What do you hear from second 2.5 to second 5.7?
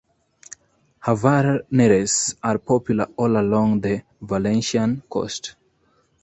popular all along the Valencian coast.